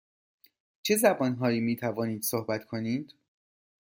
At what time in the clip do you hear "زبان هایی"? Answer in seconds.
0.95-1.59